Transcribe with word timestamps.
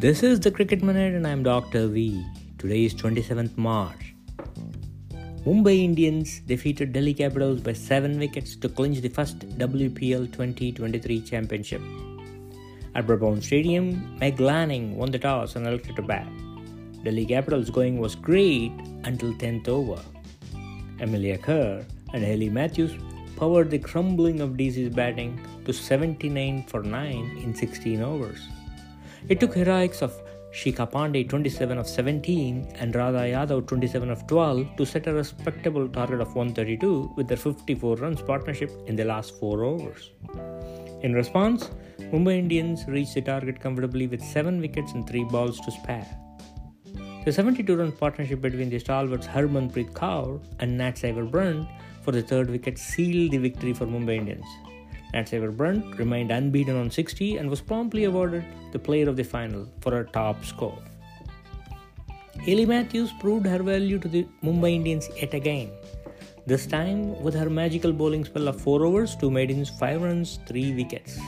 This 0.00 0.22
is 0.22 0.38
the 0.38 0.52
Cricket 0.52 0.80
Minute 0.80 1.14
and 1.14 1.26
I'm 1.26 1.42
Dr. 1.42 1.88
V. 1.88 2.24
Today 2.56 2.84
is 2.84 2.94
27th 2.94 3.56
March. 3.58 4.14
Mumbai 5.44 5.82
Indians 5.82 6.38
defeated 6.38 6.92
Delhi 6.92 7.12
Capitals 7.12 7.60
by 7.60 7.72
7 7.72 8.16
wickets 8.16 8.54
to 8.54 8.68
clinch 8.68 9.00
the 9.00 9.08
first 9.08 9.40
WPL 9.58 10.30
2023 10.30 11.20
championship. 11.22 11.82
At 12.94 13.08
Brabourne 13.08 13.42
Stadium, 13.42 14.16
Meg 14.20 14.38
Lanning 14.38 14.96
won 14.96 15.10
the 15.10 15.18
toss 15.18 15.56
and 15.56 15.66
elected 15.66 15.96
to 15.96 16.02
bat. 16.02 16.28
Delhi 17.02 17.26
Capitals' 17.26 17.68
going 17.68 17.98
was 17.98 18.14
great 18.14 18.70
until 19.02 19.32
10th 19.32 19.66
over. 19.66 20.00
Amelia 21.00 21.38
Kerr 21.38 21.84
and 22.14 22.22
Hayley 22.22 22.50
Matthews 22.50 22.92
powered 23.34 23.72
the 23.72 23.80
crumbling 23.80 24.40
of 24.42 24.50
DC's 24.50 24.94
batting 24.94 25.40
to 25.64 25.72
79 25.72 26.62
for 26.68 26.84
9 26.84 27.40
in 27.42 27.52
16 27.52 28.00
overs. 28.00 28.46
It 29.26 29.40
took 29.40 29.54
heroics 29.54 30.00
of 30.00 30.14
Shikha 30.52 30.90
Pandey 30.90 31.28
27 31.28 31.76
of 31.76 31.86
17 31.86 32.72
and 32.76 32.94
Radha 32.94 33.18
Yadav 33.18 33.66
27 33.66 34.10
of 34.10 34.26
12 34.26 34.76
to 34.76 34.86
set 34.86 35.06
a 35.06 35.12
respectable 35.12 35.88
target 35.88 36.20
of 36.20 36.34
132 36.34 37.12
with 37.16 37.28
their 37.28 37.36
54 37.36 37.96
runs 37.96 38.22
partnership 38.22 38.70
in 38.86 38.96
the 38.96 39.04
last 39.04 39.38
4 39.40 39.64
overs. 39.64 40.12
In 41.02 41.12
response, 41.12 41.70
Mumbai 41.98 42.38
Indians 42.38 42.86
reached 42.86 43.14
the 43.14 43.20
target 43.20 43.60
comfortably 43.60 44.06
with 44.06 44.22
7 44.22 44.60
wickets 44.60 44.92
and 44.92 45.06
3 45.06 45.24
balls 45.24 45.60
to 45.60 45.70
spare. 45.70 46.06
The 47.24 47.32
72 47.32 47.76
run 47.76 47.92
partnership 47.92 48.40
between 48.40 48.70
the 48.70 48.78
stalwarts 48.78 49.26
Harmanpreet 49.26 49.92
Kaur 49.92 50.40
and 50.60 50.78
Nat 50.78 50.92
Sciver 50.92 51.68
for 52.02 52.12
the 52.12 52.22
third 52.22 52.48
wicket 52.48 52.78
sealed 52.78 53.32
the 53.32 53.38
victory 53.38 53.74
for 53.74 53.84
Mumbai 53.84 54.16
Indians. 54.16 54.46
Sciver 55.14 55.56
Brunt 55.56 55.98
remained 55.98 56.30
unbeaten 56.30 56.76
on 56.76 56.90
60 56.90 57.38
and 57.38 57.48
was 57.48 57.60
promptly 57.60 58.04
awarded 58.04 58.44
the 58.72 58.78
player 58.78 59.08
of 59.08 59.16
the 59.16 59.24
final 59.24 59.68
for 59.80 59.92
her 59.92 60.04
top 60.04 60.44
score. 60.44 60.78
Hayley 62.40 62.66
Matthews 62.66 63.12
proved 63.20 63.46
her 63.46 63.62
value 63.62 63.98
to 63.98 64.08
the 64.08 64.26
Mumbai 64.42 64.74
Indians 64.74 65.08
yet 65.16 65.34
again. 65.34 65.70
This 66.46 66.66
time 66.66 67.20
with 67.22 67.34
her 67.34 67.50
magical 67.50 67.92
bowling 67.92 68.24
spell 68.24 68.48
of 68.48 68.60
4 68.60 68.84
overs, 68.84 69.16
2 69.16 69.30
maidens, 69.30 69.70
5 69.70 70.02
runs, 70.02 70.38
3 70.46 70.74
wickets. 70.74 71.18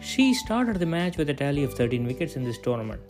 She 0.00 0.34
started 0.34 0.78
the 0.78 0.86
match 0.86 1.18
with 1.18 1.30
a 1.30 1.34
tally 1.34 1.62
of 1.62 1.74
13 1.74 2.06
wickets 2.06 2.36
in 2.36 2.44
this 2.44 2.58
tournament. 2.58 3.00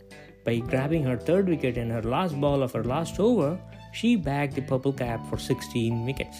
By 0.43 0.59
grabbing 0.59 1.03
her 1.03 1.17
third 1.17 1.47
wicket 1.47 1.77
in 1.77 1.89
her 1.89 2.01
last 2.01 2.39
ball 2.39 2.63
of 2.63 2.73
her 2.73 2.83
last 2.83 3.19
over, 3.19 3.59
she 3.93 4.15
bagged 4.15 4.55
the 4.55 4.61
purple 4.61 4.93
cap 4.93 5.27
for 5.29 5.37
16 5.37 6.05
wickets. 6.05 6.37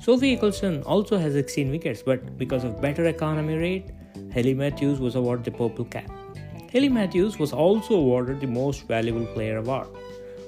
Sophie 0.00 0.34
Ecclestone 0.34 0.82
also 0.86 1.18
has 1.18 1.34
16 1.34 1.70
wickets, 1.70 2.02
but 2.02 2.38
because 2.38 2.64
of 2.64 2.80
better 2.80 3.04
economy 3.08 3.54
rate, 3.54 3.90
Hayley 4.30 4.54
Matthews 4.54 4.98
was 4.98 5.14
awarded 5.14 5.44
the 5.44 5.50
purple 5.50 5.84
cap. 5.84 6.10
Hayley 6.70 6.88
Matthews 6.88 7.38
was 7.38 7.52
also 7.52 7.96
awarded 7.96 8.40
the 8.40 8.46
Most 8.46 8.88
Valuable 8.88 9.26
Player 9.34 9.58
award. 9.58 9.88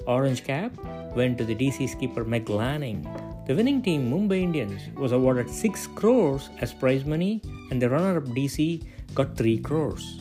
Orange 0.07 0.43
cap 0.43 0.71
went 1.15 1.37
to 1.37 1.45
the 1.45 1.53
DC 1.53 1.87
skipper 1.87 2.23
Meg 2.23 2.49
Lanning. 2.49 3.07
The 3.45 3.53
winning 3.53 3.83
team, 3.83 4.09
Mumbai 4.09 4.41
Indians, 4.41 4.81
was 4.97 5.11
awarded 5.11 5.51
6 5.51 5.85
crores 5.93 6.49
as 6.59 6.73
prize 6.73 7.05
money, 7.05 7.39
and 7.69 7.79
the 7.79 7.89
runner 7.89 8.17
up 8.17 8.25
DC 8.29 8.83
got 9.13 9.37
3 9.37 9.59
crores. 9.59 10.19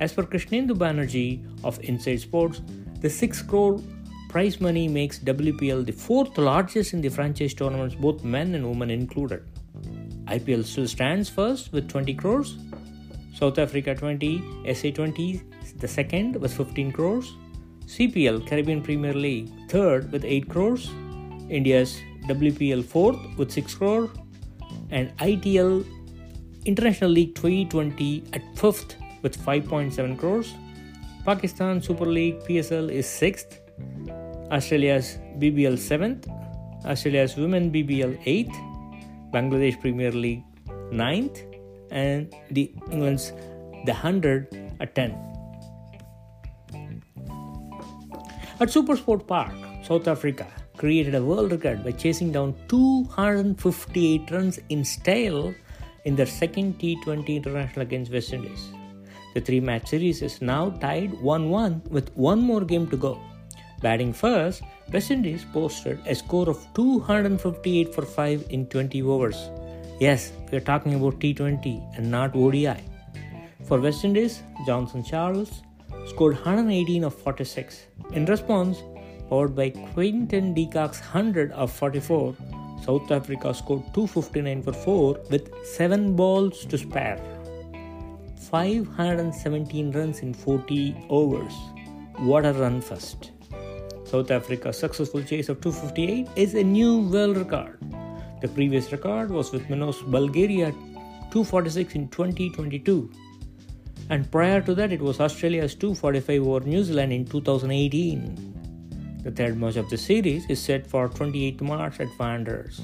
As 0.00 0.14
per 0.14 0.22
Krishnendu 0.22 0.70
Banerjee 0.70 1.44
of 1.62 1.78
Inside 1.80 2.20
Sports, 2.20 2.62
the 3.00 3.10
6 3.10 3.42
crore 3.42 3.82
prize 4.32 4.62
money 4.62 4.88
makes 4.88 5.18
WPL 5.18 5.84
the 5.84 5.92
fourth 5.92 6.38
largest 6.38 6.94
in 6.94 7.02
the 7.02 7.10
franchise 7.10 7.52
tournaments, 7.52 7.94
both 7.94 8.24
men 8.24 8.54
and 8.54 8.66
women 8.66 8.90
included. 8.90 9.42
IPL 10.24 10.64
still 10.64 10.88
stands 10.88 11.28
first 11.28 11.70
with 11.72 11.86
20 11.88 12.14
crores. 12.14 12.56
South 13.34 13.58
Africa 13.58 13.94
20, 13.94 14.72
SA 14.74 14.90
20, 14.90 15.42
the 15.76 15.86
second 15.86 16.36
with 16.36 16.56
15 16.56 16.92
crores. 16.92 17.34
CPL, 17.84 18.46
Caribbean 18.46 18.82
Premier 18.82 19.12
League, 19.12 19.50
third 19.68 20.10
with 20.10 20.24
8 20.24 20.48
crores. 20.48 20.90
India's 21.50 22.00
WPL 22.26 22.84
fourth 22.84 23.18
with 23.36 23.52
6 23.52 23.74
crore. 23.74 24.10
And 24.90 25.14
ITL 25.18 25.84
International 26.64 27.10
League 27.10 27.34
2020 27.34 28.24
at 28.32 28.42
fifth 28.56 28.96
with 29.22 29.36
5.7 29.44 30.18
crores. 30.18 30.54
Pakistan 31.26 31.82
Super 31.82 32.06
League 32.06 32.38
PSL 32.40 32.90
is 32.90 33.06
sixth 33.06 33.61
Australia's 34.52 35.18
BBL 35.38 35.80
7th, 35.80 36.28
Australia's 36.84 37.36
Women 37.36 37.72
BBL 37.72 38.22
8th, 38.24 38.56
Bangladesh 39.32 39.80
Premier 39.80 40.12
League 40.12 40.44
9th, 40.92 41.40
and 41.90 42.32
the 42.50 42.70
England's 42.90 43.32
the 43.86 43.92
100 43.92 44.76
at 44.80 44.94
10. 44.94 45.16
At 48.60 48.68
Supersport 48.68 49.26
Park, 49.26 49.54
South 49.82 50.06
Africa 50.06 50.46
created 50.76 51.14
a 51.14 51.24
world 51.24 51.50
record 51.50 51.82
by 51.82 51.92
chasing 51.92 52.30
down 52.30 52.54
258 52.68 54.30
runs 54.30 54.60
in 54.68 54.84
style 54.84 55.54
in 56.04 56.14
their 56.14 56.26
second 56.26 56.78
T20 56.78 57.36
international 57.36 57.82
against 57.82 58.12
West 58.12 58.32
Indies. 58.32 58.68
The 59.34 59.40
three 59.40 59.60
match 59.60 59.88
series 59.88 60.20
is 60.20 60.42
now 60.42 60.70
tied 60.70 61.14
1 61.14 61.48
1 61.48 61.82
with 61.88 62.14
one 62.14 62.40
more 62.40 62.60
game 62.60 62.86
to 62.90 62.96
go. 62.98 63.18
Batting 63.82 64.12
first, 64.12 64.62
West 64.92 65.10
Indies 65.10 65.44
posted 65.52 65.98
a 66.06 66.14
score 66.14 66.48
of 66.48 66.64
258 66.74 67.92
for 67.92 68.02
5 68.02 68.46
in 68.50 68.66
20 68.66 69.02
overs. 69.02 69.50
Yes, 69.98 70.32
we 70.50 70.58
are 70.58 70.60
talking 70.60 70.94
about 70.94 71.18
T20 71.18 71.96
and 71.96 72.08
not 72.08 72.36
ODI. 72.36 72.76
For 73.64 73.80
West 73.80 74.04
Indies, 74.04 74.42
Johnson 74.66 75.02
Charles 75.02 75.62
scored 76.06 76.34
118 76.34 77.02
of 77.02 77.14
46. 77.14 77.86
In 78.12 78.24
response, 78.26 78.82
powered 79.28 79.56
by 79.56 79.70
Quinton 79.70 80.54
de 80.54 80.66
Kock's 80.66 81.00
100 81.00 81.50
of 81.52 81.72
44, 81.72 82.36
South 82.84 83.10
Africa 83.10 83.52
scored 83.52 83.82
259 83.94 84.62
for 84.62 84.72
4 84.72 85.20
with 85.30 85.50
7 85.64 86.14
balls 86.14 86.64
to 86.66 86.78
spare. 86.78 87.18
517 88.50 89.90
runs 89.92 90.20
in 90.20 90.34
40 90.34 91.06
overs. 91.08 91.54
What 92.18 92.44
a 92.44 92.52
run 92.52 92.80
first! 92.80 93.32
South 94.12 94.30
Africa's 94.30 94.78
successful 94.78 95.22
chase 95.22 95.48
of 95.48 95.62
258 95.62 96.28
is 96.36 96.52
a 96.52 96.62
new 96.62 97.08
world 97.08 97.38
record. 97.38 97.78
The 98.42 98.48
previous 98.48 98.92
record 98.92 99.30
was 99.30 99.52
with 99.52 99.70
Minos 99.70 100.02
Bulgaria 100.02 100.70
246 101.30 101.94
in 101.94 102.08
2022. 102.08 103.10
And 104.10 104.30
prior 104.30 104.60
to 104.60 104.74
that, 104.74 104.92
it 104.92 105.00
was 105.00 105.18
Australia's 105.18 105.74
245 105.74 106.46
over 106.46 106.60
New 106.60 106.84
Zealand 106.84 107.14
in 107.14 107.24
2018. 107.24 109.22
The 109.24 109.30
third 109.30 109.56
match 109.58 109.76
of 109.76 109.88
the 109.88 109.96
series 109.96 110.44
is 110.50 110.60
set 110.60 110.86
for 110.86 111.08
28 111.08 111.62
March 111.62 111.98
at 111.98 112.08
Wanderers. 112.18 112.82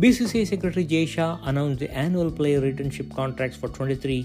BCCI 0.00 0.46
Secretary 0.46 0.86
Jay 0.86 1.04
Shah 1.04 1.38
announced 1.42 1.80
the 1.80 1.90
annual 1.90 2.30
player 2.30 2.62
retainership 2.62 3.14
contracts 3.14 3.58
for 3.58 3.68
23, 3.68 4.22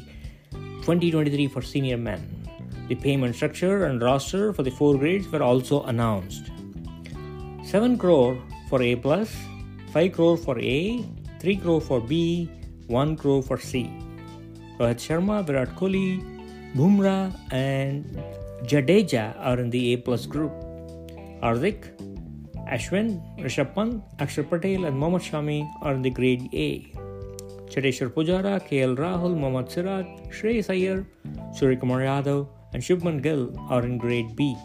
2023 0.54 1.48
for 1.48 1.62
senior 1.62 1.98
men. 1.98 2.41
The 2.92 2.96
payment 2.96 3.34
structure 3.38 3.86
and 3.86 4.02
roster 4.02 4.52
for 4.52 4.64
the 4.64 4.70
four 4.70 4.98
grades 4.98 5.26
were 5.32 5.42
also 5.42 5.84
announced. 5.84 6.52
7 7.64 7.98
crore 7.98 8.38
for 8.68 8.82
A 8.82 8.98
plus, 8.98 9.34
5 9.94 10.12
crore 10.12 10.36
for 10.36 10.60
A, 10.60 11.06
3 11.40 11.56
crore 11.56 11.80
for 11.80 12.02
B, 12.02 12.52
1 12.88 13.16
crore 13.16 13.42
for 13.42 13.58
C. 13.58 13.86
Rohit 14.78 15.00
Sharma, 15.06 15.42
Virat 15.48 15.74
Kohli, 15.78 16.20
Bumrah 16.76 17.34
and 17.54 18.22
Jadeja 18.64 19.40
are 19.40 19.58
in 19.58 19.70
the 19.70 19.94
A 19.94 19.96
plus 19.96 20.26
group. 20.26 20.52
Hardik, 21.42 21.96
Ashwin, 22.68 23.24
Rishabh 23.40 23.74
Pant, 23.74 24.04
Akshar 24.18 24.50
Patel 24.50 24.84
and 24.84 25.00
Mohammad 25.00 25.22
Shami 25.22 25.66
are 25.82 25.94
in 25.94 26.02
the 26.02 26.10
grade 26.10 26.50
A. 26.52 26.92
Cheteshwar 27.72 28.10
Pujara, 28.10 28.60
KL 28.68 28.98
Rahul, 28.98 29.38
Mohammad 29.38 29.72
Siraj, 29.72 30.06
Shreyas 30.28 30.70
Iyer, 30.70 31.08
Suryakumar 31.56 32.04
Yadav 32.04 32.50
and 32.74 32.82
Shubman 32.82 33.22
Gill 33.22 33.54
are 33.70 33.84
in 33.84 33.98
grade 33.98 34.36
B, 34.36 34.56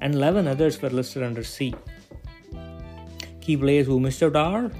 and 0.00 0.14
11 0.14 0.46
others 0.46 0.80
were 0.80 0.90
listed 0.90 1.22
under 1.22 1.44
C. 1.44 1.74
Key 3.40 3.56
players 3.56 3.86
who 3.86 4.00
missed 4.00 4.22
out 4.22 4.36
are 4.36 4.70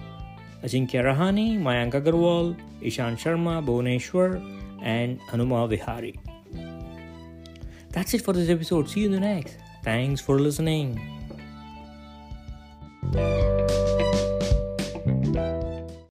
Ajinkya 0.63 1.05
Rahane, 1.05 1.61
Mayank 1.61 1.95
Agarwal, 1.95 2.57
Ishant 2.83 3.19
Sharma, 3.19 3.65
Bhuvaneshwar, 3.65 4.43
and 4.83 5.21
Hanuma 5.21 5.69
Vihari. 5.69 6.19
That's 7.91 8.15
it 8.15 8.23
for 8.23 8.33
this 8.33 8.49
episode. 8.49 8.89
See 8.89 9.01
you 9.01 9.07
in 9.07 9.13
the 9.13 9.21
next. 9.21 9.57
Thanks 9.83 10.21
for 10.21 10.39
listening. 10.39 11.18